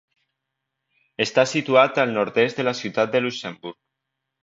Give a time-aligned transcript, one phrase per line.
[1.27, 3.83] Està situat al nord-est de la ciutat de Luxemburg.